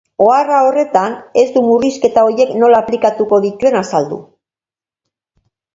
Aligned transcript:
Ohar 0.27 0.47
horretan 0.59 1.13
ez 1.43 1.43
du 1.57 1.63
murrizketa 1.67 2.25
horiek 2.29 2.55
nola 2.65 2.81
aplikatuko 2.85 3.43
dituen 3.47 3.81
azaldu. 3.85 4.23